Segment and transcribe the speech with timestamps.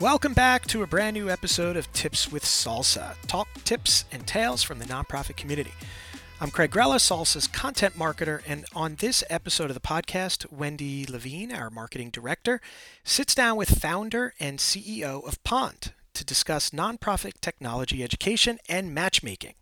[0.00, 3.16] Welcome back to a brand new episode of Tips with Salsa.
[3.26, 5.72] Talk tips and tales from the nonprofit community.
[6.40, 11.52] I'm Craig Grella, Salsa's content marketer, and on this episode of the podcast, Wendy Levine,
[11.52, 12.62] our marketing director,
[13.04, 19.52] sits down with founder and CEO of Pond to discuss nonprofit technology education and matchmaking.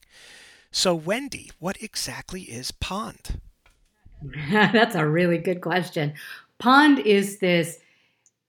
[0.71, 3.41] So, Wendy, what exactly is Pond?
[4.53, 6.15] That's a really good question.
[6.61, 7.81] Pond is this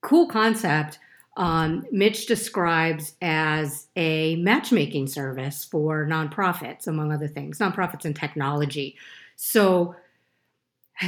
[0.01, 0.99] cool concept
[1.39, 8.97] um, Mitch describes as a matchmaking service for nonprofits, among other things, nonprofits and technology.
[9.37, 9.95] So,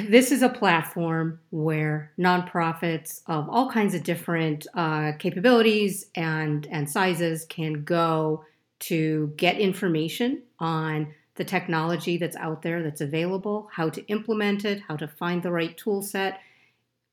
[0.08, 6.90] this is a platform where nonprofits of all kinds of different uh, capabilities and, and
[6.90, 8.46] sizes can go
[8.80, 14.82] to get information on the technology that's out there that's available, how to implement it,
[14.88, 16.40] how to find the right tool set.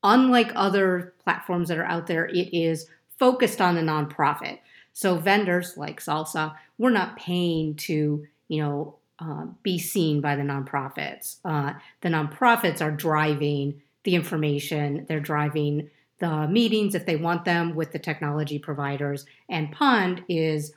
[0.05, 2.86] Unlike other platforms that are out there, it is
[3.19, 4.58] focused on the nonprofit.
[4.92, 10.42] So vendors like Salsa, we're not paying to, you know, uh, be seen by the
[10.42, 11.38] nonprofits.
[11.44, 15.06] Uh, the nonprofits are driving the information.
[15.08, 19.27] They're driving the meetings if they want them with the technology providers.
[19.48, 20.72] And Pond is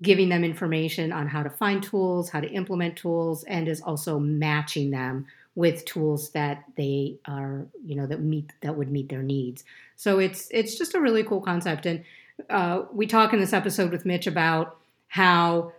[0.00, 4.18] giving them information on how to find tools, how to implement tools, and is also
[4.18, 9.22] matching them with tools that they are, you know, that meet that would meet their
[9.22, 9.64] needs.
[9.96, 11.86] So it's it's just a really cool concept.
[11.86, 12.04] And
[12.48, 15.72] uh, we talk in this episode with Mitch about how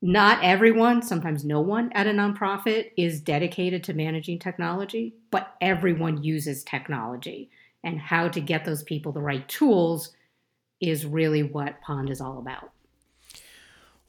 [0.00, 6.22] not everyone, sometimes no one at a nonprofit is dedicated to managing technology, but everyone
[6.22, 7.50] uses technology.
[7.84, 10.10] And how to get those people the right tools
[10.80, 12.72] is really what Pond is all about.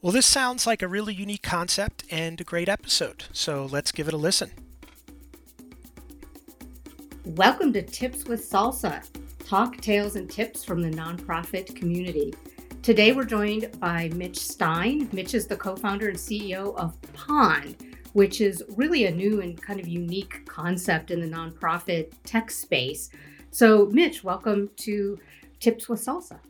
[0.02, 4.08] Well, this sounds like a really unique concept and a great episode, so let's give
[4.08, 4.69] it a listen.
[7.36, 9.06] Welcome to Tips with Salsa
[9.46, 12.34] talk, tales, and tips from the nonprofit community.
[12.82, 15.08] Today we're joined by Mitch Stein.
[15.12, 17.76] Mitch is the co founder and CEO of Pond,
[18.14, 23.10] which is really a new and kind of unique concept in the nonprofit tech space.
[23.52, 25.16] So, Mitch, welcome to
[25.60, 26.40] Tips with Salsa.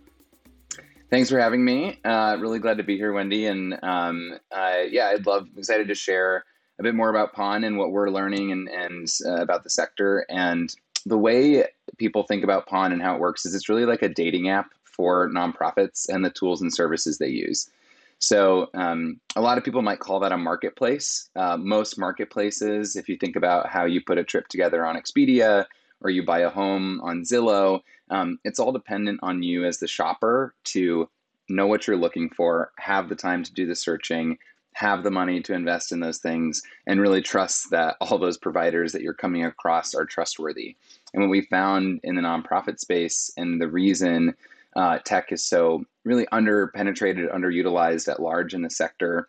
[1.11, 2.01] Thanks for having me.
[2.07, 3.47] Uh, really glad to be here, Wendy.
[3.47, 6.47] And um, uh, yeah, I'd love, excited to share
[6.81, 10.25] a bit more about Pond and what we're learning and, and uh, about the sector.
[10.31, 10.75] And
[11.05, 11.65] the way
[11.99, 14.71] people think about Pond and how it works is it's really like a dating app
[14.85, 17.71] for nonprofits and the tools and services they use.
[18.19, 21.29] So um, a lot of people might call that a marketplace.
[21.37, 25.67] Uh, most marketplaces, if you think about how you put a trip together on Expedia
[26.03, 27.81] or you buy a home on Zillow,
[28.11, 31.09] um, it's all dependent on you as the shopper to
[31.49, 34.39] know what you're looking for, have the time to do the searching,
[34.81, 38.93] have the money to invest in those things and really trust that all those providers
[38.93, 40.75] that you're coming across are trustworthy.
[41.13, 44.35] And what we found in the nonprofit space and the reason
[44.77, 49.29] uh, tech is so really under penetrated, underutilized at large in the sector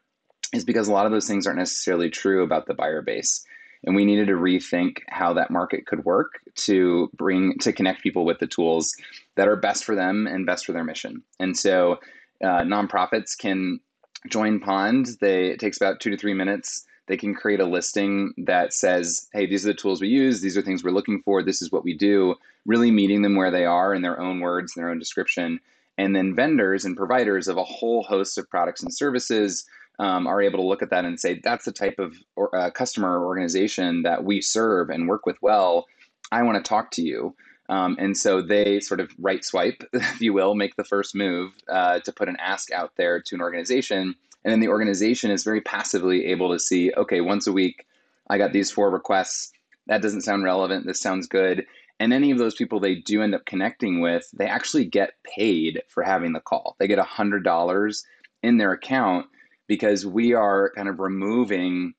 [0.54, 3.46] is because a lot of those things aren't necessarily true about the buyer base.
[3.84, 8.24] And we needed to rethink how that market could work to bring to connect people
[8.24, 8.96] with the tools
[9.36, 11.24] that are best for them and best for their mission.
[11.42, 12.00] And so
[12.42, 13.82] uh, nonprofits can
[14.28, 15.18] join Pond.
[15.20, 16.86] They it takes about two to three minutes.
[17.08, 20.42] They can create a listing that says, "Hey, these are the tools we use.
[20.42, 21.44] These are things we're looking for.
[21.44, 24.74] This is what we do." Really meeting them where they are in their own words,
[24.76, 25.60] in their own description,
[25.98, 29.66] and then vendors and providers of a whole host of products and services
[30.00, 32.70] um, are able to look at that and say, "That's the type of or, uh,
[32.70, 35.88] customer organization that we serve and work with well.
[36.32, 37.36] I want to talk to you."
[37.72, 41.54] Um, and so they sort of right swipe, if you will, make the first move
[41.70, 44.14] uh, to put an ask out there to an organization.
[44.44, 47.86] And then the organization is very passively able to see, okay, once a week,
[48.30, 49.54] I got these four requests.
[49.88, 50.86] That doesn't sound relevant.
[50.86, 51.66] This sounds good.
[52.00, 55.82] And any of those people they do end up connecting with, they actually get paid
[55.88, 56.76] for having the call.
[56.78, 58.04] They get $100
[58.44, 59.28] in their account
[59.68, 61.94] because we are kind of removing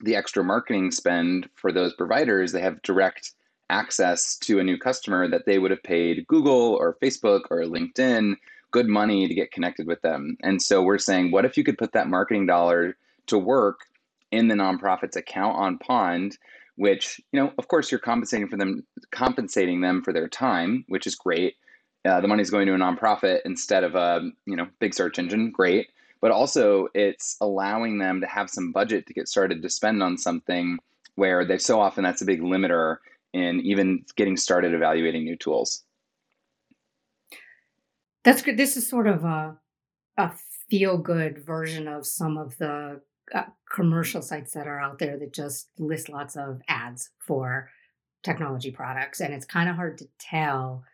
[0.00, 2.52] the extra marketing spend for those providers.
[2.52, 3.32] They have direct
[3.70, 8.36] access to a new customer that they would have paid Google or Facebook or LinkedIn
[8.70, 10.36] good money to get connected with them.
[10.42, 13.80] And so we're saying, what if you could put that marketing dollar to work
[14.30, 16.36] in the nonprofit's account on Pond,
[16.76, 21.06] which, you know, of course you're compensating for them, compensating them for their time, which
[21.06, 21.56] is great.
[22.04, 25.50] Uh, the money's going to a nonprofit instead of a, you know, big search engine,
[25.50, 25.88] great.
[26.20, 30.18] But also it's allowing them to have some budget to get started to spend on
[30.18, 30.78] something
[31.14, 32.98] where they so often that's a big limiter
[33.32, 35.84] in even getting started evaluating new tools.
[38.24, 38.56] That's good.
[38.56, 39.56] This is sort of a
[40.16, 40.32] a
[40.68, 43.00] feel good version of some of the
[43.34, 47.70] uh, commercial sites that are out there that just list lots of ads for
[48.22, 50.84] technology products, and it's kind of hard to tell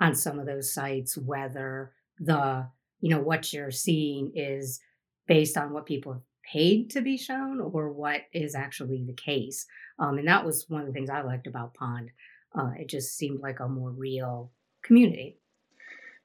[0.00, 2.66] on some of those sites whether the
[3.00, 4.80] you know what you're seeing is
[5.26, 6.22] based on what people
[6.52, 9.66] paid to be shown or what is actually the case.
[9.98, 12.10] Um, and that was one of the things I liked about Pond.
[12.54, 14.50] Uh, it just seemed like a more real
[14.82, 15.38] community.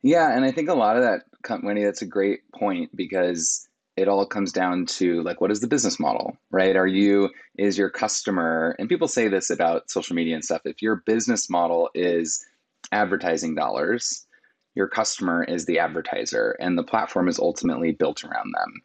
[0.03, 1.21] Yeah, and I think a lot of that,
[1.63, 5.67] Wendy, that's a great point because it all comes down to like what is the
[5.67, 6.75] business model, right?
[6.75, 10.61] Are you is your customer and people say this about social media and stuff.
[10.65, 12.45] If your business model is
[12.91, 14.27] advertising dollars,
[14.75, 18.81] your customer is the advertiser and the platform is ultimately built around them.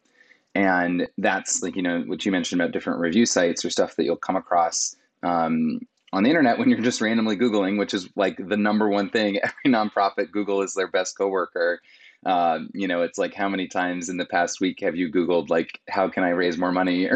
[0.55, 4.05] And that's like, you know, what you mentioned about different review sites or stuff that
[4.05, 5.81] you'll come across um,
[6.13, 9.39] on the internet when you're just randomly Googling, which is like the number one thing.
[9.43, 11.81] Every nonprofit, Google is their best coworker.
[12.25, 15.49] Um, you know, it's like how many times in the past week have you Googled
[15.51, 17.09] like how can I raise more money,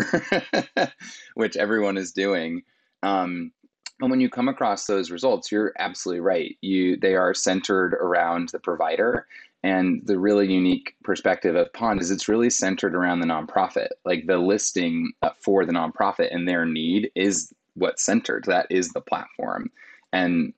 [1.34, 2.62] which everyone is doing.
[3.02, 3.52] Um,
[4.00, 6.56] and when you come across those results, you're absolutely right.
[6.60, 9.26] You they are centered around the provider.
[9.62, 13.88] And the really unique perspective of Pond is it's really centered around the nonprofit.
[14.04, 18.44] Like the listing for the nonprofit and their need is what's centered.
[18.46, 19.70] That is the platform.
[20.12, 20.52] And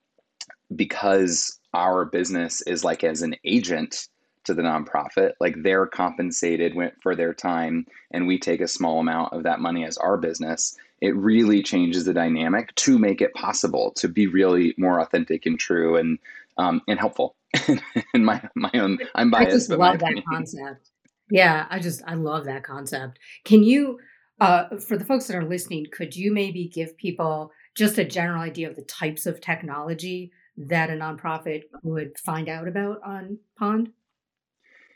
[0.74, 4.08] because our business is like as an agent
[4.44, 9.32] to the nonprofit, like they're compensated for their time, and we take a small amount
[9.32, 10.76] of that money as our business.
[11.00, 15.58] It really changes the dynamic to make it possible to be really more authentic and
[15.58, 16.18] true and
[16.56, 17.36] um, and helpful.
[18.14, 19.48] in my my own, I'm biased.
[19.48, 20.90] I just love that concept.
[21.30, 23.18] Yeah, I just I love that concept.
[23.44, 23.98] Can you
[24.40, 28.40] uh, for the folks that are listening, could you maybe give people just a general
[28.40, 33.92] idea of the types of technology that a nonprofit would find out about on Pond?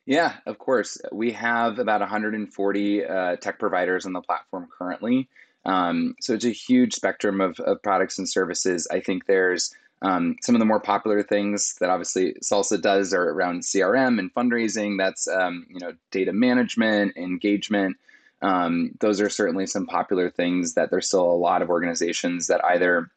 [0.07, 1.01] Yeah, of course.
[1.13, 5.29] We have about 140 uh, tech providers on the platform currently.
[5.65, 8.89] Um, so it's a huge spectrum of, of products and services.
[8.91, 9.73] I think there's
[10.03, 14.35] um, some of the more popular things that obviously Salsa does are around CRM and
[14.35, 14.99] fundraising.
[14.99, 17.97] That's um, you know data management, engagement.
[18.43, 22.65] Um, those are certainly some popular things that there's still a lot of organizations that
[22.65, 23.11] either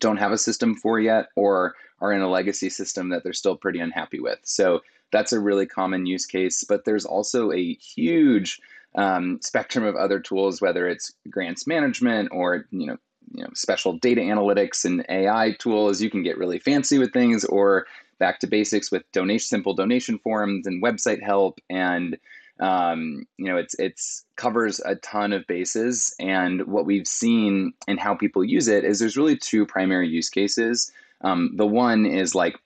[0.00, 3.56] don't have a system for yet or are in a legacy system that they're still
[3.56, 4.40] pretty unhappy with.
[4.42, 4.80] So
[5.12, 6.64] that's a really common use case.
[6.64, 8.60] But there's also a huge
[8.96, 12.98] um, spectrum of other tools, whether it's grants management or you know
[13.32, 16.00] you know special data analytics and AI tools.
[16.00, 17.86] You can get really fancy with things, or
[18.18, 22.16] back to basics with donation simple donation forms and website help and
[22.60, 27.98] um, you know, it's it's covers a ton of bases, and what we've seen and
[27.98, 30.92] how people use it is there's really two primary use cases.
[31.22, 32.56] Um, the one is like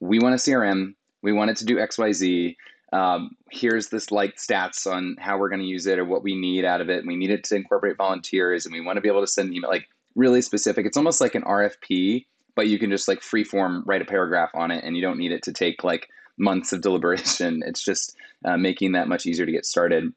[0.00, 2.56] we want a CRM, we want it to do X Y Z.
[2.92, 6.36] Um, here's this like stats on how we're going to use it or what we
[6.36, 7.04] need out of it.
[7.04, 9.68] We need it to incorporate volunteers, and we want to be able to send email
[9.68, 10.86] like really specific.
[10.86, 14.70] It's almost like an RFP, but you can just like freeform write a paragraph on
[14.70, 16.08] it, and you don't need it to take like
[16.38, 17.62] months of deliberation.
[17.66, 20.12] It's just uh, making that much easier to get started.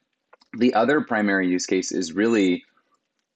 [0.56, 2.64] The other primary use case is really,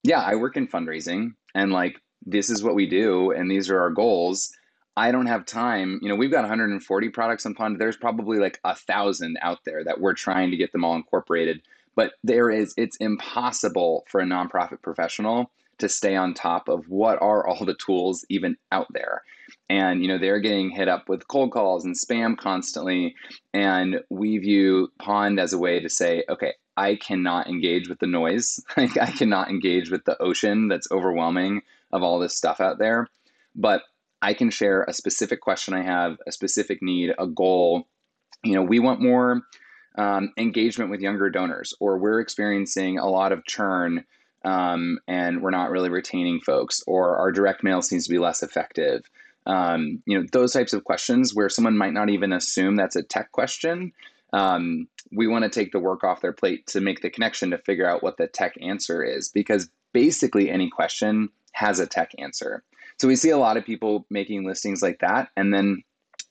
[0.03, 3.81] yeah, I work in fundraising and like this is what we do and these are
[3.81, 4.51] our goals.
[4.97, 5.99] I don't have time.
[6.03, 7.79] You know, we've got 140 products on Pond.
[7.79, 11.63] There's probably like a thousand out there that we're trying to get them all incorporated.
[11.95, 15.51] But there is, it's impossible for a nonprofit professional
[15.83, 19.25] to stay on top of what are all the tools even out there.
[19.69, 23.17] And you know they're getting hit up with cold calls and spam constantly.
[23.53, 28.07] And we view pond as a way to say okay i cannot engage with the
[28.07, 28.61] noise.
[28.77, 31.63] Like i cannot engage with the ocean that's overwhelming
[31.93, 33.09] of all this stuff out there.
[33.57, 33.83] But
[34.23, 37.89] i can share a specific question i have a specific need a goal.
[38.45, 39.43] You know we want more
[39.99, 44.05] um, engagement with younger donors or we're experiencing a lot of churn
[44.45, 48.43] um, and we're not really retaining folks or our direct mail seems to be less
[48.43, 49.03] effective.
[49.45, 53.03] Um, you know those types of questions where someone might not even assume that's a
[53.03, 53.93] tech question
[54.33, 57.59] um, we want to take the work off their plate to make the connection to
[57.59, 62.63] figure out what the tech answer is because basically any question has a tech answer.
[62.99, 65.83] So we see a lot of people making listings like that and then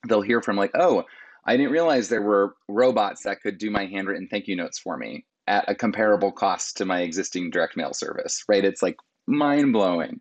[0.08, 1.04] they'll hear from like oh
[1.46, 4.98] i didn't realize there were robots that could do my handwritten thank you notes for
[4.98, 9.72] me at a comparable cost to my existing direct mail service right it's like mind
[9.74, 10.20] blowing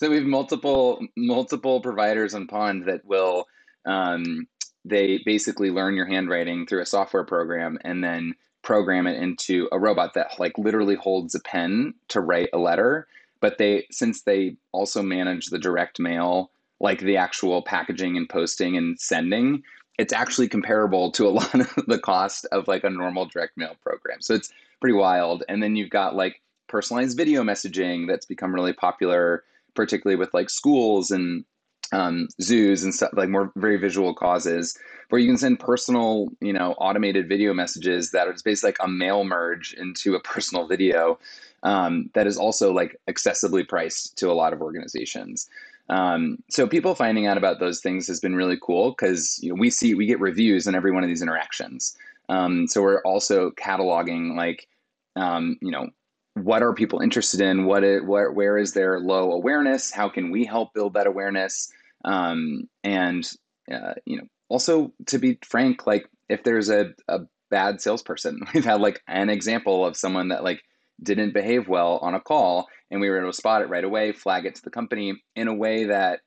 [0.00, 3.46] so we have multiple multiple providers on Pond that will
[3.84, 4.48] um,
[4.82, 9.78] they basically learn your handwriting through a software program and then program it into a
[9.78, 13.08] robot that like literally holds a pen to write a letter.
[13.40, 18.78] But they since they also manage the direct mail, like the actual packaging and posting
[18.78, 19.62] and sending,
[20.00, 23.76] it's actually comparable to a lot of the cost of like a normal direct mail
[23.82, 24.22] program.
[24.22, 25.44] So it's pretty wild.
[25.48, 30.50] And then you've got like personalized video messaging that's become really popular particularly with like
[30.50, 31.44] schools and
[31.92, 34.78] um, zoos and stuff like more very visual causes
[35.08, 38.88] where you can send personal you know automated video messages that are basically like a
[38.88, 41.18] mail merge into a personal video
[41.62, 45.48] um, that is also like accessibly priced to a lot of organizations
[45.90, 49.60] um, so people finding out about those things has been really cool because you know,
[49.60, 51.96] we see we get reviews in every one of these interactions.
[52.28, 54.68] Um, so we're also cataloging like
[55.16, 55.88] um, you know
[56.34, 57.64] what are people interested in?
[57.64, 59.90] What is, where, where is their low awareness?
[59.90, 61.72] How can we help build that awareness?
[62.04, 63.28] Um, and
[63.70, 67.20] uh, you know, also to be frank, like if there's a, a
[67.50, 70.62] bad salesperson, we've had like an example of someone that like
[71.02, 74.12] didn't behave well on a call and we were able to spot it right away,
[74.12, 76.20] flag it to the company in a way that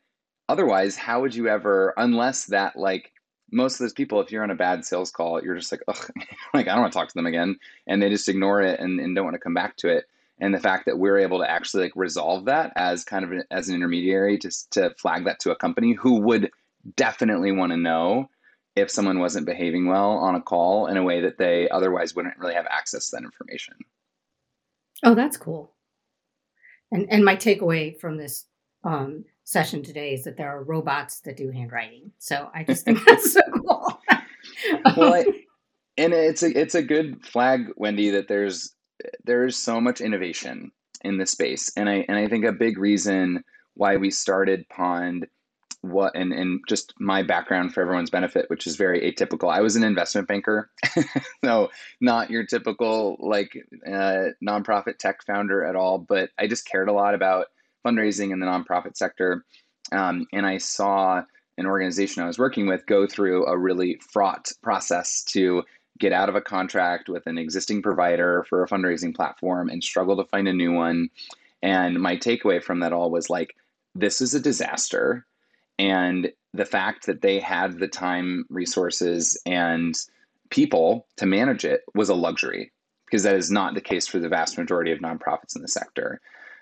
[0.49, 3.11] otherwise, how would you ever, unless that like
[3.51, 6.09] most of those people, if you're on a bad sales call, you're just like, ugh,
[6.53, 7.57] like I don't want to talk to them again.
[7.87, 10.05] And they just ignore it and, and don't want to come back to it
[10.39, 13.43] and the fact that we're able to actually like resolve that as kind of an,
[13.51, 16.51] as an intermediary to, to flag that to a company who would
[16.95, 18.29] definitely want to know
[18.75, 22.37] if someone wasn't behaving well on a call in a way that they otherwise wouldn't
[22.37, 23.75] really have access to that information
[25.03, 25.73] oh that's cool.
[26.91, 28.45] And and my takeaway from this
[28.83, 32.11] um, session today is that there are robots that do handwriting.
[32.19, 34.01] So i just think that's so cool.
[34.97, 35.25] Well I,
[35.97, 38.73] and it's a it's a good flag wendy that there's
[39.25, 40.71] there's so much innovation
[41.03, 43.43] in this space, and I and I think a big reason
[43.75, 45.27] why we started Pond
[45.83, 49.53] what and and just my background for everyone's benefit, which is very atypical.
[49.53, 50.71] I was an investment banker,
[51.43, 53.51] so not your typical like
[53.85, 55.97] uh, nonprofit tech founder at all.
[55.97, 57.47] But I just cared a lot about
[57.85, 59.45] fundraising in the nonprofit sector,
[59.91, 61.23] um, and I saw
[61.57, 65.63] an organization I was working with go through a really fraught process to
[65.99, 70.17] get out of a contract with an existing provider for a fundraising platform and struggle
[70.17, 71.09] to find a new one.
[71.61, 73.55] And my takeaway from that all was like,
[73.93, 75.25] this is a disaster.
[75.79, 79.95] And the fact that they had the time, resources, and
[80.49, 82.71] people to manage it was a luxury
[83.05, 86.21] because that is not the case for the vast majority of nonprofits in the sector.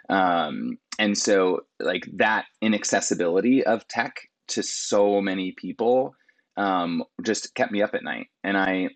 [0.09, 6.13] Um, and so, like that inaccessibility of tech to so many people
[6.57, 8.27] um, just kept me up at night.
[8.43, 8.89] And I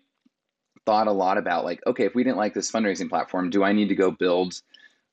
[0.84, 3.72] thought a lot about like, okay, if we didn't like this fundraising platform, do I
[3.72, 4.60] need to go build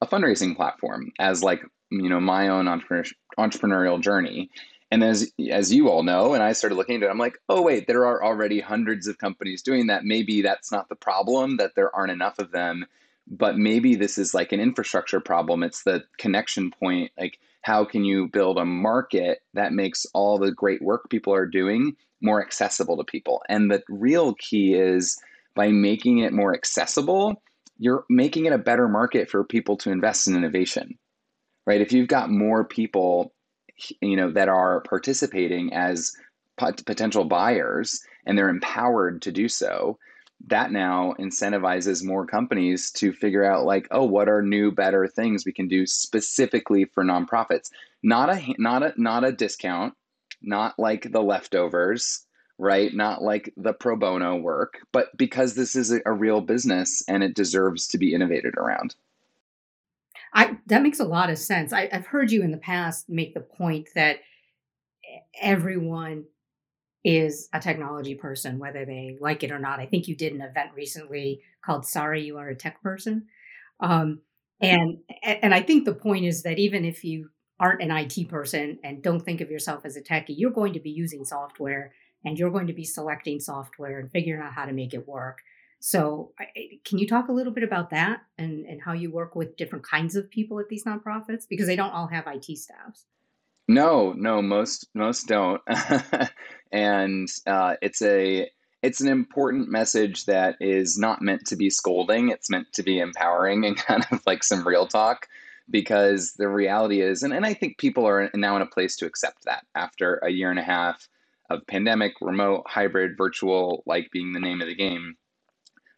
[0.01, 3.05] a fundraising platform as like, you know, my own entrepreneur,
[3.39, 4.49] entrepreneurial journey?
[4.93, 7.63] And as as you all know, and I started looking into it, I'm like, oh
[7.63, 10.05] wait, there are already hundreds of companies doing that.
[10.05, 12.85] Maybe that's not the problem that there aren't enough of them,
[13.27, 15.63] but maybe this is like an infrastructure problem.
[15.63, 17.11] It's the connection point.
[17.17, 21.47] Like, how can you build a market that makes all the great work people are
[21.47, 23.41] doing more accessible to people?
[23.49, 25.19] And the real key is
[25.55, 27.41] by making it more accessible,
[27.79, 30.99] you're making it a better market for people to invest in innovation.
[31.65, 31.81] Right?
[31.81, 33.32] If you've got more people
[34.01, 36.15] you know that are participating as
[36.57, 39.97] pot- potential buyers and they're empowered to do so,
[40.47, 45.45] that now incentivizes more companies to figure out like oh what are new better things
[45.45, 47.69] we can do specifically for nonprofits
[48.01, 49.93] not a not a not a discount
[50.41, 52.25] not like the leftovers
[52.57, 52.93] right?
[52.93, 57.23] Not like the pro bono work, but because this is a, a real business and
[57.23, 58.95] it deserves to be innovated around.
[60.33, 61.73] I that makes a lot of sense.
[61.73, 64.17] I, I've heard you in the past make the point that
[65.41, 66.25] everyone
[67.03, 69.79] is a technology person, whether they like it or not.
[69.79, 73.27] I think you did an event recently called "Sorry, You Are a Tech Person,"
[73.81, 74.21] um,
[74.61, 78.79] and and I think the point is that even if you aren't an IT person
[78.83, 81.93] and don't think of yourself as a techie, you're going to be using software
[82.25, 85.39] and you're going to be selecting software and figuring out how to make it work.
[85.85, 86.31] So,
[86.85, 89.83] can you talk a little bit about that and, and how you work with different
[89.83, 93.03] kinds of people at these nonprofits because they don't all have IT staffs?
[93.67, 95.61] No, no, most most don't,
[96.71, 98.49] and uh, it's a
[98.81, 102.29] it's an important message that is not meant to be scolding.
[102.29, 105.27] It's meant to be empowering and kind of like some real talk
[105.69, 109.05] because the reality is, and, and I think people are now in a place to
[109.05, 111.09] accept that after a year and a half
[111.49, 115.17] of pandemic, remote, hybrid, virtual, like being the name of the game,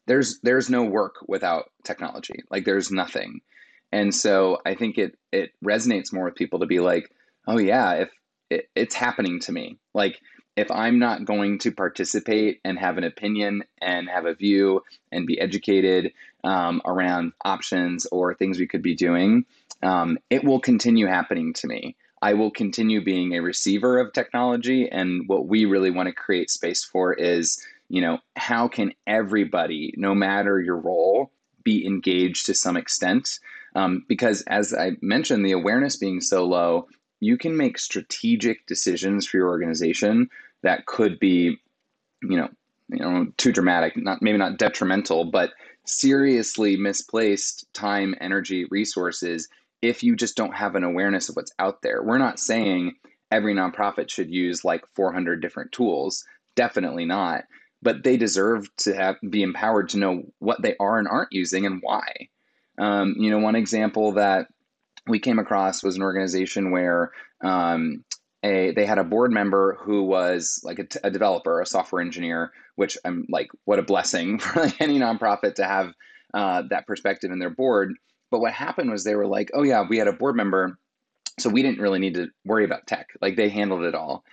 [0.08, 2.44] there's there's no work without technology.
[2.50, 3.42] Like there's nothing.
[3.92, 7.10] And so I think it it resonates more with people to be like,
[7.48, 8.10] oh yeah, if
[8.50, 9.78] it, it's happening to me.
[9.94, 10.20] Like
[10.56, 14.82] if I'm not going to participate and have an opinion and have a view
[15.12, 19.46] and be educated um, around options or things we could be doing,
[19.84, 21.96] um, it will continue happening to me.
[22.22, 24.90] I will continue being a receiver of technology.
[24.90, 29.94] And what we really want to create space for is, you know, how can everybody,
[29.98, 31.32] no matter your role,
[31.64, 33.40] be engaged to some extent?
[33.76, 36.88] Um, because as I mentioned, the awareness being so low,
[37.20, 40.30] you can make strategic decisions for your organization
[40.64, 41.58] that could be,
[42.22, 42.50] you know,
[42.90, 45.52] you know, too dramatic, not maybe not detrimental, but
[45.86, 49.48] seriously misplaced time, energy, resources
[49.82, 52.02] if you just don't have an awareness of what's out there.
[52.04, 52.96] We're not saying
[53.32, 56.26] every nonprofit should use like 400 different tools.
[56.56, 57.44] Definitely not.
[57.86, 61.66] But they deserve to have be empowered to know what they are and aren't using
[61.66, 62.30] and why.
[62.78, 64.48] Um, you know, one example that
[65.08, 67.12] we came across was an organization where
[67.44, 68.04] um,
[68.44, 72.98] a they had a board member who was like a, developer, a software engineer, which
[73.06, 75.94] I'm like, what a blessing for like any nonprofit to have
[76.34, 77.94] uh, that perspective in their board.
[78.32, 80.78] But what happened was they were like, oh yeah, we had a board member,
[81.40, 83.10] so we didn't really need to worry about tech.
[83.22, 84.24] Like they handled it all,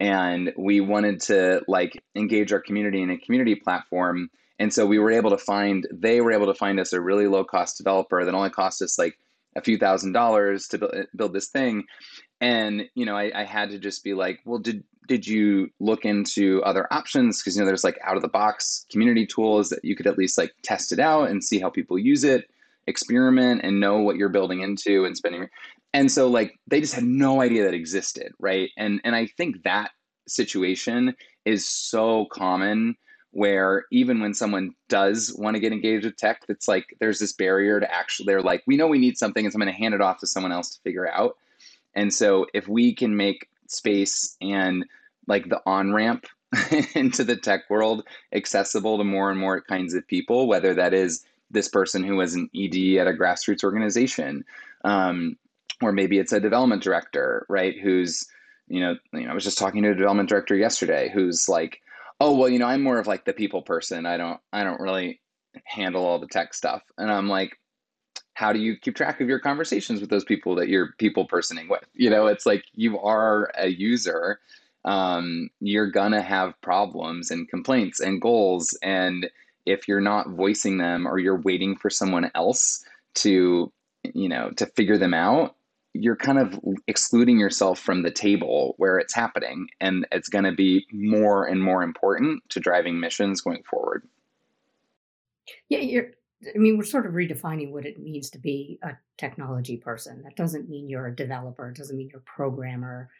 [0.00, 4.30] and we wanted to like engage our community in a community platform.
[4.58, 7.26] And so we were able to find, they were able to find us a really
[7.26, 9.18] low cost developer that only cost us like
[9.56, 11.84] a few thousand dollars to build, build this thing
[12.40, 16.04] and you know I, I, had to just be like well did did you look
[16.04, 19.84] into other options because you know there's like out of the box community tools that
[19.84, 22.48] you could at least like test it out and see how people use it
[22.86, 25.48] experiment and know what you're building into and spending
[25.92, 28.70] and so like they just had no idea that existed right?
[28.76, 29.90] And and i think that
[30.28, 32.96] situation is so common
[33.32, 37.32] where even when someone does want to get engaged with tech it's like there's this
[37.32, 39.78] barrier to actually they're like we know we need something and so i'm going to
[39.78, 41.36] hand it off to someone else to figure out.
[41.94, 44.84] And so if we can make space and
[45.26, 46.26] like the on ramp
[46.94, 51.24] into the tech world accessible to more and more kinds of people, whether that is
[51.50, 54.44] this person who was an ED at a grassroots organization,
[54.84, 55.36] um,
[55.82, 57.78] or maybe it's a development director, right?
[57.78, 58.26] Who's,
[58.68, 61.80] you know, you know, I was just talking to a development director yesterday who's like,
[62.20, 64.06] oh, well, you know, I'm more of like the people person.
[64.06, 65.20] I don't, I don't really
[65.64, 66.82] handle all the tech stuff.
[66.98, 67.58] And I'm like,
[68.34, 71.68] how do you keep track of your conversations with those people that you're people personing
[71.68, 71.84] with?
[71.92, 74.40] You know, it's like you are a user.
[74.84, 78.76] Um, you're gonna have problems and complaints and goals.
[78.82, 79.28] And
[79.66, 82.82] if you're not voicing them or you're waiting for someone else
[83.16, 83.70] to,
[84.14, 85.54] you know, to figure them out,
[85.92, 89.68] you're kind of excluding yourself from the table where it's happening.
[89.80, 94.06] And it's gonna be more and more important to driving missions going forward.
[95.68, 96.10] Yeah, you're
[96.54, 100.22] I mean, we're sort of redefining what it means to be a technology person.
[100.22, 101.68] That doesn't mean you're a developer.
[101.68, 103.10] It doesn't mean you're a programmer.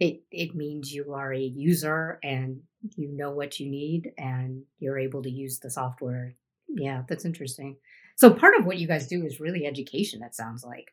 [0.00, 2.60] It it means you are a user and
[2.96, 6.34] you know what you need and you're able to use the software.
[6.68, 7.76] Yeah, that's interesting.
[8.16, 10.22] So part of what you guys do is really education.
[10.22, 10.92] It sounds like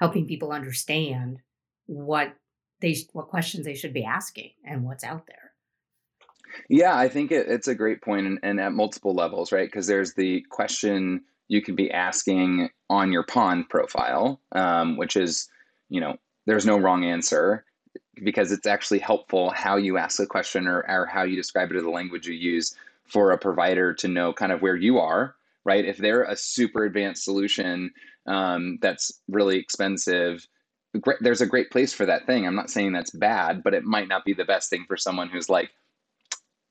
[0.00, 1.38] helping people understand
[1.86, 2.34] what
[2.80, 5.52] they what questions they should be asking and what's out there.
[6.68, 9.68] Yeah, I think it, it's a great point and, and at multiple levels, right?
[9.68, 15.48] Because there's the question you could be asking on your pond profile, um, which is,
[15.88, 17.64] you know, there's no wrong answer
[18.22, 21.76] because it's actually helpful how you ask a question or, or how you describe it
[21.76, 22.74] or the language you use
[23.06, 25.84] for a provider to know kind of where you are, right?
[25.84, 27.90] If they're a super advanced solution
[28.26, 30.46] um, that's really expensive,
[31.20, 32.46] there's a great place for that thing.
[32.46, 35.28] I'm not saying that's bad, but it might not be the best thing for someone
[35.28, 35.70] who's like,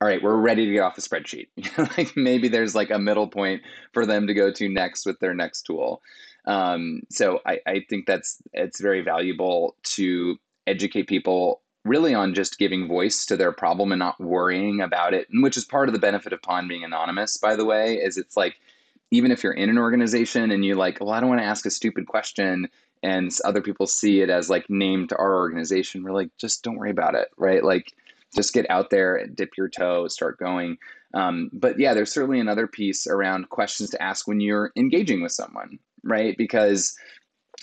[0.02, 1.48] all right, we're ready to get off the spreadsheet.
[1.98, 3.62] like maybe there's like a middle point
[3.94, 6.02] for them to go to next with their next tool.
[6.46, 12.60] Um, so I, I think that's it's very valuable to educate people really on just
[12.60, 16.00] giving voice to their problem and not worrying about it, which is part of the
[16.00, 18.56] benefit of Pond being anonymous, by the way, is it's like
[19.12, 21.66] even if you're in an organization and you're like, well, I don't want to ask
[21.66, 22.68] a stupid question
[23.02, 26.76] and other people see it as like named to our organization, we're like, just don't
[26.76, 27.64] worry about it, right?
[27.64, 27.94] Like
[28.36, 30.78] just get out there, and dip your toe, start going.
[31.14, 35.32] Um, but yeah, there's certainly another piece around questions to ask when you're engaging with
[35.32, 36.38] someone, right?
[36.38, 36.96] Because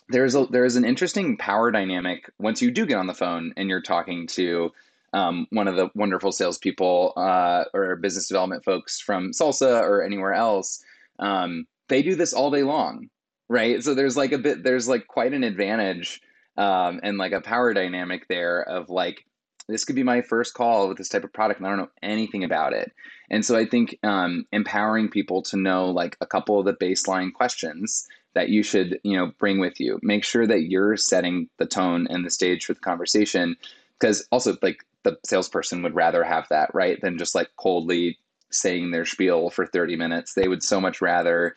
[0.09, 3.69] there's a there's an interesting power dynamic once you do get on the phone and
[3.69, 4.71] you're talking to
[5.13, 10.35] um, one of the wonderful salespeople uh, or business development folks from Salsa or anywhere
[10.35, 10.83] else.
[11.19, 13.09] Um, they do this all day long,
[13.49, 13.83] right?
[13.83, 16.21] So there's like a bit there's like quite an advantage
[16.57, 19.25] um, and like a power dynamic there of like
[19.69, 21.91] this could be my first call with this type of product and i don't know
[22.03, 22.93] anything about it
[23.31, 27.33] and so i think um, empowering people to know like a couple of the baseline
[27.33, 31.67] questions that you should you know bring with you make sure that you're setting the
[31.67, 33.57] tone and the stage for the conversation
[33.99, 38.19] because also like the salesperson would rather have that right than just like coldly
[38.51, 41.55] saying their spiel for 30 minutes they would so much rather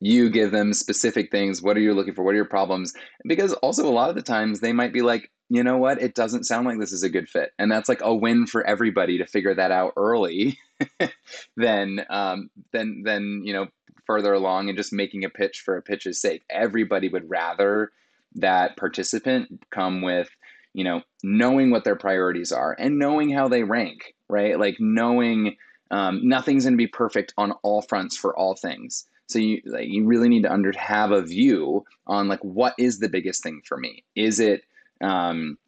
[0.00, 2.92] you give them specific things what are you looking for what are your problems
[3.26, 6.00] because also a lot of the times they might be like you know what?
[6.00, 7.52] It doesn't sound like this is a good fit.
[7.58, 10.58] And that's like a win for everybody to figure that out early
[11.58, 13.66] than, um, than, than, you know,
[14.06, 16.42] further along and just making a pitch for a pitch's sake.
[16.48, 17.92] Everybody would rather
[18.36, 20.30] that participant come with,
[20.72, 24.58] you know, knowing what their priorities are and knowing how they rank, right?
[24.58, 25.58] Like knowing
[25.92, 29.06] um, nothing's going to be perfect on all fronts for all things.
[29.26, 32.98] So you like, you really need to under have a view on like what is
[32.98, 34.02] the biggest thing for me?
[34.16, 34.64] Is it
[35.00, 35.58] um,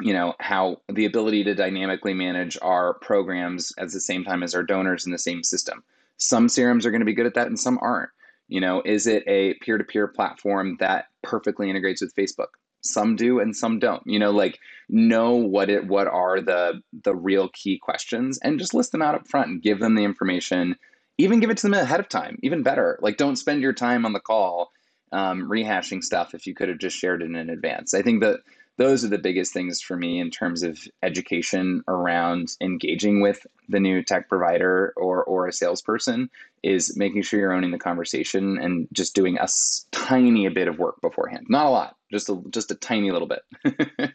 [0.00, 4.54] you know how the ability to dynamically manage our programs at the same time as
[4.54, 5.82] our donors in the same system?
[6.16, 8.10] Some CRMs are going to be good at that, and some aren't.
[8.48, 12.48] You know, is it a peer-to-peer platform that perfectly integrates with Facebook?
[12.82, 14.02] Some do and some don't.
[14.06, 18.74] You know, like know what it what are the the real key questions and just
[18.74, 20.76] list them out up front and give them the information.
[21.18, 22.38] Even give it to them ahead of time.
[22.42, 22.98] Even better.
[23.02, 24.70] Like don't spend your time on the call
[25.12, 27.94] um, rehashing stuff if you could have just shared it in advance.
[27.94, 28.40] I think that
[28.82, 33.80] those are the biggest things for me in terms of education around engaging with the
[33.80, 36.28] new tech provider or or a salesperson
[36.62, 39.48] is making sure you're owning the conversation and just doing a
[39.92, 41.46] tiny bit of work beforehand.
[41.48, 44.12] Not a lot just a just a tiny little bit.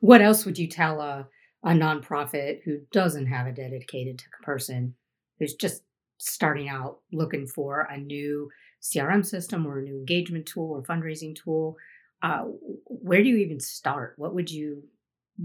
[0.00, 1.26] What else would you tell a,
[1.62, 4.94] a nonprofit who doesn't have a dedicated tech person
[5.38, 5.82] who's just
[6.18, 8.50] starting out looking for a new
[8.82, 11.76] crm system or a new engagement tool or fundraising tool
[12.24, 12.44] uh,
[12.86, 14.14] where do you even start?
[14.16, 14.82] What would you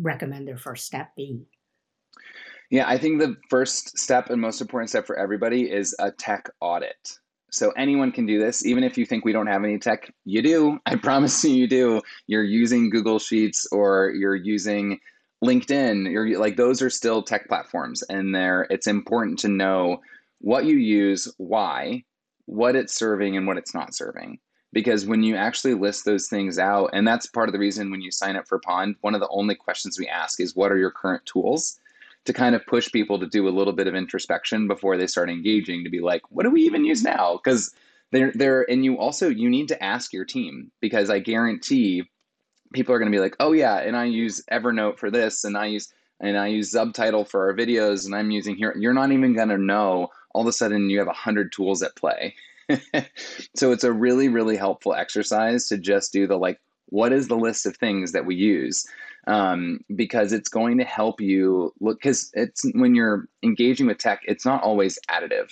[0.02, 1.42] recommend their first step be?
[2.72, 6.50] Yeah, I think the first step and most important step for everybody is a tech
[6.62, 7.18] audit.
[7.52, 10.42] So anyone can do this, even if you think we don't have any tech, you
[10.42, 10.80] do.
[10.86, 12.02] I promise you, you do.
[12.28, 15.00] You're using Google Sheets or you're using
[15.44, 16.10] LinkedIn.
[16.10, 20.00] You're like those are still tech platforms, and there it's important to know
[20.40, 22.06] what you use, why,
[22.46, 24.40] what it's serving, and what it's not serving
[24.72, 28.02] because when you actually list those things out and that's part of the reason when
[28.02, 30.78] you sign up for pond one of the only questions we ask is what are
[30.78, 31.80] your current tools?
[32.26, 35.30] To kind of push people to do a little bit of introspection before they start
[35.30, 37.40] engaging to be like what do we even use now?
[37.44, 37.74] Because
[38.12, 42.04] they're there and you also you need to ask your team because i guarantee
[42.74, 45.58] people are going to be like oh yeah and i use evernote for this and
[45.58, 48.74] i use and i use subtitle for our videos and i'm using here.
[48.78, 50.10] You're not even going to know.
[50.34, 52.36] All of a sudden you have a hundred tools at play
[53.56, 57.38] so it's a really, really helpful exercise to just do the like, what is the
[57.38, 58.86] list of things that we use?
[59.28, 64.22] Um, because it's going to help you look, because it's when you're engaging with tech,
[64.26, 65.52] it's not always additive,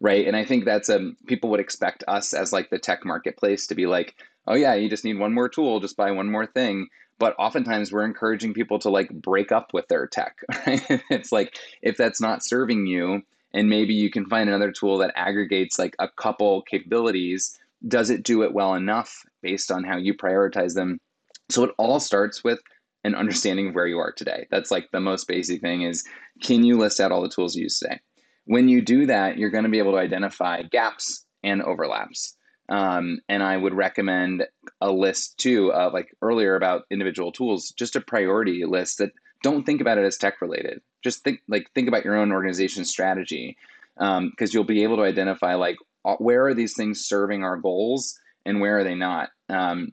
[0.00, 0.26] right?
[0.26, 3.66] And I think that's a um, people would expect us as like the tech marketplace
[3.66, 4.14] to be like,
[4.46, 6.88] oh yeah, you just need one more tool, just buy one more thing.
[7.18, 10.36] But oftentimes we're encouraging people to like break up with their tech.
[10.66, 11.02] Right?
[11.10, 13.22] it's like if that's not serving you,
[13.54, 17.58] and maybe you can find another tool that aggregates like a couple capabilities.
[17.88, 21.00] Does it do it well enough based on how you prioritize them?
[21.48, 22.60] So it all starts with
[23.04, 24.46] an understanding of where you are today.
[24.50, 26.04] That's like the most basic thing is
[26.42, 27.98] can you list out all the tools you use today?
[28.44, 32.36] When you do that you're going to be able to identify gaps and overlaps.
[32.68, 34.46] Um, and i would recommend
[34.80, 39.10] a list too of like earlier about individual tools just a priority list that
[39.42, 40.80] don't think about it as tech related.
[41.02, 43.56] Just think like think about your own organization strategy
[43.94, 47.56] because um, you'll be able to identify like uh, where are these things serving our
[47.56, 49.30] goals and where are they not.
[49.48, 49.92] Um,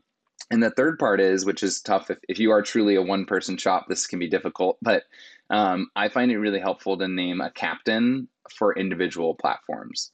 [0.49, 3.25] and the third part is, which is tough if, if you are truly a one
[3.25, 5.03] person shop, this can be difficult, but
[5.49, 10.11] um, I find it really helpful to name a captain for individual platforms.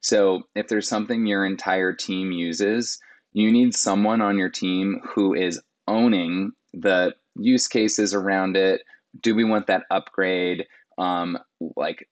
[0.00, 2.98] So if there's something your entire team uses,
[3.32, 8.82] you need someone on your team who is owning the use cases around it.
[9.20, 10.66] Do we want that upgrade?
[10.98, 11.38] Um,
[11.76, 12.08] like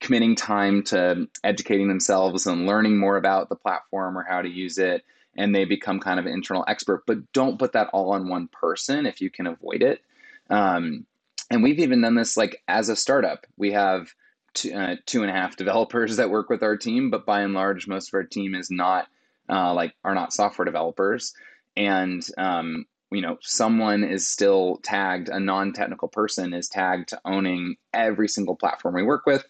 [0.00, 4.78] committing time to educating themselves and learning more about the platform or how to use
[4.78, 5.04] it
[5.36, 8.48] and they become kind of an internal expert but don't put that all on one
[8.48, 10.02] person if you can avoid it
[10.50, 11.06] um,
[11.50, 14.12] and we've even done this like as a startup we have
[14.54, 17.54] two, uh, two and a half developers that work with our team but by and
[17.54, 19.08] large most of our team is not
[19.48, 21.34] uh, like are not software developers
[21.76, 27.76] and um, you know someone is still tagged a non-technical person is tagged to owning
[27.94, 29.42] every single platform we work with.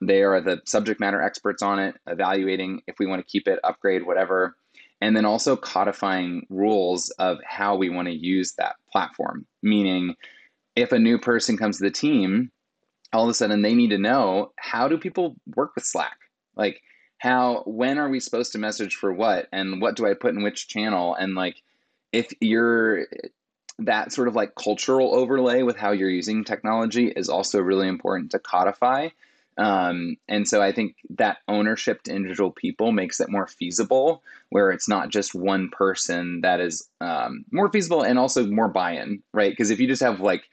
[0.00, 3.58] They are the subject matter experts on it evaluating if we want to keep it
[3.64, 4.56] upgrade whatever
[5.00, 9.44] and then also codifying rules of how we want to use that platform.
[9.64, 10.14] Meaning
[10.76, 12.52] if a new person comes to the team
[13.12, 16.18] all of a sudden they need to know how do people work with slack?
[16.54, 16.80] Like
[17.18, 19.48] how when are we supposed to message for what?
[19.50, 21.16] And what do i put in which channel?
[21.16, 21.64] And like
[22.16, 23.06] if you're
[23.78, 28.30] that sort of like cultural overlay with how you're using technology is also really important
[28.30, 29.08] to codify.
[29.58, 34.70] Um, and so I think that ownership to individual people makes it more feasible, where
[34.70, 39.22] it's not just one person that is um, more feasible and also more buy in,
[39.32, 39.52] right?
[39.52, 40.44] Because if you just have like,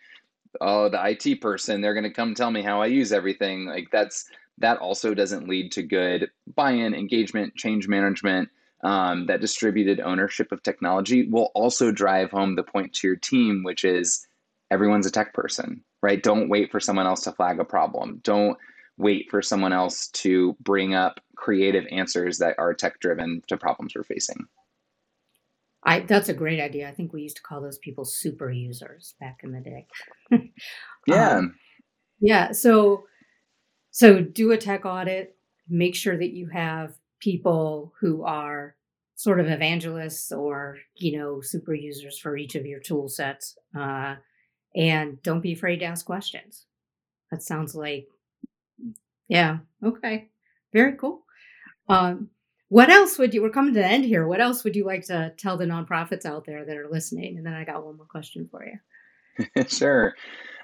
[0.59, 3.87] oh, the IT person, they're going to come tell me how I use everything, like
[3.91, 4.25] that's
[4.57, 8.49] that also doesn't lead to good buy in, engagement, change management
[8.83, 13.63] um, that distributed ownership of technology will also drive home the point to your team,
[13.63, 14.27] which is
[14.71, 16.21] everyone's a tech person, right?
[16.21, 18.19] Don't wait for someone else to flag a problem.
[18.23, 18.57] Don't
[18.97, 23.93] wait for someone else to bring up creative answers that are tech driven to problems
[23.95, 24.45] we're facing.
[25.85, 26.87] I, that's a great idea.
[26.87, 29.87] I think we used to call those people super users back in the day.
[31.07, 31.37] yeah.
[31.37, 31.55] Um,
[32.19, 32.51] yeah.
[32.51, 33.05] So,
[33.91, 35.35] so do a tech audit.
[35.67, 38.75] Make sure that you have people who are
[39.15, 44.15] sort of evangelists or you know super users for each of your tool sets uh,
[44.75, 46.65] and don't be afraid to ask questions.
[47.31, 48.07] That sounds like
[49.29, 50.27] yeah okay
[50.73, 51.23] very cool.
[51.87, 52.29] Um,
[52.69, 54.27] what else would you we're coming to the end here.
[54.27, 57.37] What else would you like to tell the nonprofits out there that are listening?
[57.37, 58.77] And then i got one more question for you.
[59.67, 60.13] Sure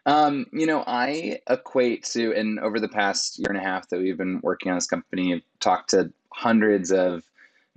[0.06, 4.00] um, you know, I equate to, and over the past year and a half that
[4.00, 7.24] we've been working on this company, I've talked to hundreds of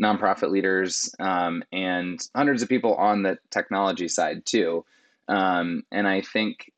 [0.01, 4.85] nonprofit leaders um, and hundreds of people on the technology side too.
[5.29, 6.73] Um, and I think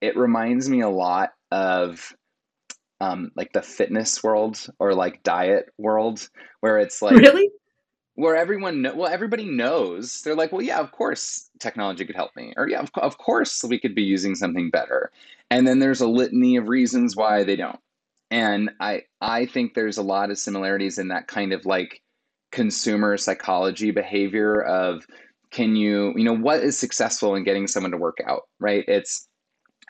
[0.00, 2.14] it reminds me a lot of
[3.00, 6.28] um, like the fitness world or like diet world,
[6.60, 7.48] where it's like really
[8.18, 10.22] where everyone know, well everybody knows.
[10.22, 13.62] They're like well yeah of course technology could help me or yeah of, of course
[13.62, 15.12] we could be using something better.
[15.50, 17.78] And then there's a litany of reasons why they don't.
[18.32, 22.02] And i i think there's a lot of similarities in that kind of like
[22.50, 25.06] consumer psychology behavior of
[25.52, 28.84] can you you know what is successful in getting someone to work out right?
[28.88, 29.28] It's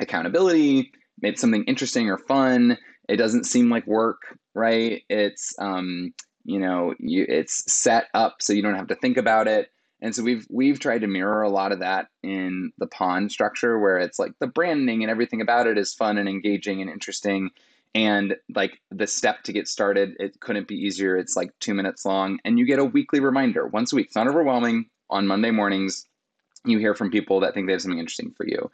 [0.02, 2.76] accountability it's something interesting or fun
[3.08, 4.20] it doesn't seem like work
[4.54, 5.02] right?
[5.08, 6.12] It's um
[6.48, 9.70] you know you, it's set up so you don't have to think about it.
[10.00, 13.78] And so we've we've tried to mirror a lot of that in the pond structure
[13.78, 17.50] where it's like the branding and everything about it is fun and engaging and interesting.
[17.94, 21.16] And like the step to get started it couldn't be easier.
[21.18, 24.06] It's like two minutes long and you get a weekly reminder once a week.
[24.06, 24.86] It's not overwhelming.
[25.10, 26.06] On monday mornings
[26.64, 28.70] you hear from people that think they have something interesting for you.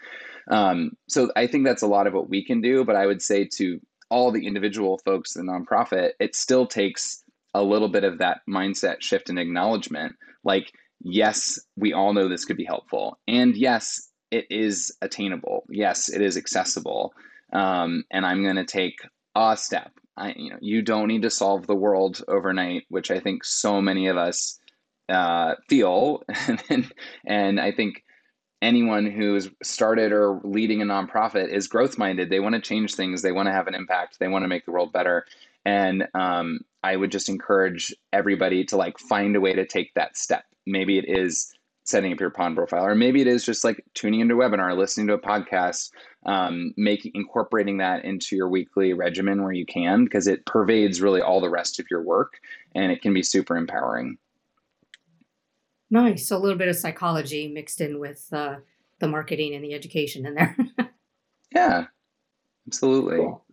[0.49, 3.23] Um, so i think that's a lot of what we can do but i would
[3.23, 7.24] say to all the individual folks the nonprofit it still takes
[7.55, 12.45] a little bit of that mindset shift and acknowledgement like yes we all know this
[12.45, 17.15] could be helpful and yes it is attainable yes it is accessible
[17.55, 18.99] um, and I'm going to take
[19.35, 19.93] a step.
[20.17, 23.81] I, you know, you don't need to solve the world overnight, which I think so
[23.81, 24.59] many of us
[25.09, 26.23] uh, feel,
[26.69, 26.93] and,
[27.27, 28.05] and I think
[28.61, 32.31] anyone who's started or leading a nonprofit is growth minded.
[32.31, 33.23] They want to change things.
[33.23, 34.19] They want to have an impact.
[34.19, 35.27] They want to make the world better.
[35.65, 40.17] And um, I would just encourage everybody to like find a way to take that
[40.17, 40.45] step.
[40.67, 41.53] Maybe it is
[41.85, 44.77] setting up your pond profile or maybe it is just like tuning into a webinar
[44.77, 45.91] listening to a podcast
[46.25, 51.21] um, making incorporating that into your weekly regimen where you can because it pervades really
[51.21, 52.41] all the rest of your work
[52.75, 54.17] and it can be super empowering.
[55.91, 56.27] Nice.
[56.27, 58.57] So a little bit of psychology mixed in with uh,
[58.99, 60.57] the marketing and the education in there.
[61.55, 61.87] Yeah.
[62.67, 63.19] Absolutely.
[63.19, 63.45] Cool.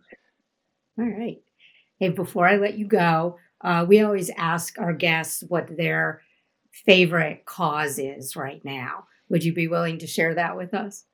[0.98, 1.40] all right
[2.02, 6.20] hey before i let you go uh, we always ask our guests what their
[6.72, 9.04] favorite cause is right now.
[9.28, 11.04] Would you be willing to share that with us?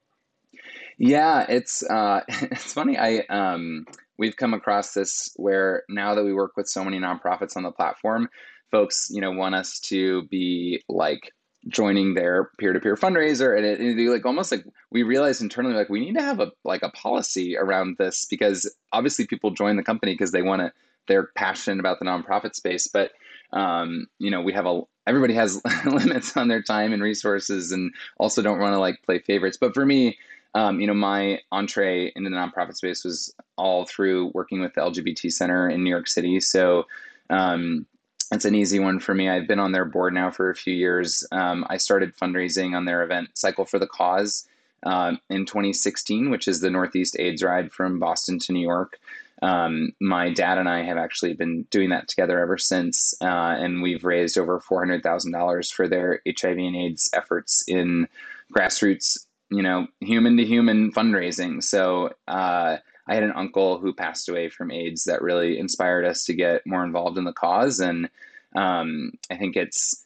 [0.98, 2.98] Yeah, it's uh, it's funny.
[2.98, 3.84] I um,
[4.18, 7.70] we've come across this where now that we work with so many nonprofits on the
[7.70, 8.28] platform,
[8.70, 11.30] folks, you know, want us to be like
[11.66, 16.00] joining their peer-to-peer fundraiser and it, it like almost like we realized internally like we
[16.00, 20.14] need to have a like a policy around this because obviously people join the company
[20.14, 20.72] because they want to
[21.08, 23.12] they're passionate about the nonprofit space but
[23.52, 27.92] um, you know we have a everybody has limits on their time and resources and
[28.18, 29.56] also don't want to like play favorites.
[29.58, 30.18] But for me
[30.54, 34.80] um, you know my entree into the nonprofit space was all through working with the
[34.80, 36.40] lgbt center in new york city.
[36.40, 36.86] So
[37.30, 37.86] um,
[38.32, 39.28] it's an easy one for me.
[39.28, 41.26] I've been on their board now for a few years.
[41.32, 44.46] Um, i started fundraising on their event cycle for the cause
[44.84, 48.98] um, in 2016 which is the northeast aids ride from boston to new york.
[49.42, 53.24] Um, my dad and I have actually been doing that together ever since, uh,
[53.58, 58.08] and we've raised over four hundred thousand dollars for their HIV and AIDS efforts in
[58.52, 61.62] grassroots, you know, human to human fundraising.
[61.62, 66.24] So uh, I had an uncle who passed away from AIDS that really inspired us
[66.26, 68.08] to get more involved in the cause, and
[68.54, 70.04] um, I think it's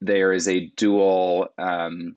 [0.00, 2.16] there is a dual um,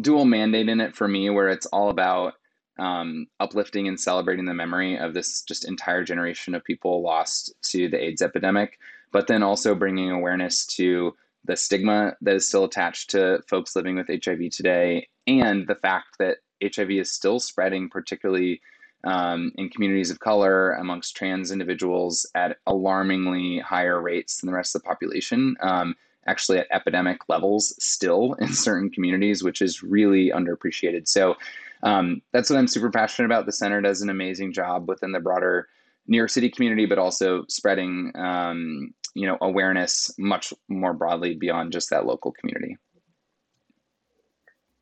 [0.00, 2.34] dual mandate in it for me, where it's all about
[2.78, 7.88] um, uplifting and celebrating the memory of this just entire generation of people lost to
[7.88, 8.78] the AIDS epidemic,
[9.12, 13.96] but then also bringing awareness to the stigma that is still attached to folks living
[13.96, 18.60] with HIV today, and the fact that HIV is still spreading, particularly
[19.04, 24.74] um, in communities of color, amongst trans individuals, at alarmingly higher rates than the rest
[24.74, 25.56] of the population.
[25.60, 25.94] Um,
[26.26, 31.08] actually at epidemic levels still in certain communities, which is really underappreciated.
[31.08, 31.36] So
[31.82, 33.46] um, that's what I'm super passionate about.
[33.46, 35.68] The center does an amazing job within the broader
[36.06, 41.72] New York City community, but also spreading um, you know awareness much more broadly beyond
[41.72, 42.76] just that local community.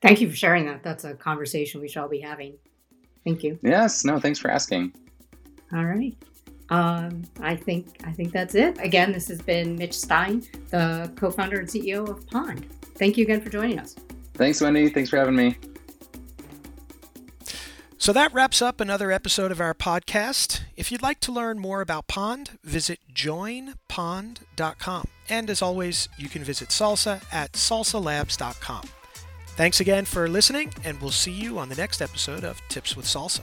[0.03, 0.83] Thank you for sharing that.
[0.83, 2.57] That's a conversation we shall be having.
[3.25, 3.59] Thank you.
[3.63, 4.05] Yes.
[4.05, 4.19] No.
[4.19, 4.93] Thanks for asking.
[5.73, 6.17] All right.
[6.71, 8.79] Um, I think I think that's it.
[8.81, 12.67] Again, this has been Mitch Stein, the co-founder and CEO of Pond.
[12.97, 13.97] Thank you again for joining us.
[14.35, 14.89] Thanks, Wendy.
[14.89, 15.57] Thanks for having me.
[17.99, 20.63] So that wraps up another episode of our podcast.
[20.75, 25.09] If you'd like to learn more about Pond, visit joinpond.com.
[25.29, 28.89] And as always, you can visit Salsa at salsalabs.com.
[29.61, 33.05] Thanks again for listening, and we'll see you on the next episode of Tips with
[33.05, 33.43] Salsa.